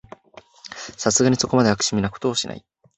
[0.97, 2.65] さすがにそこまで悪趣味なことはしない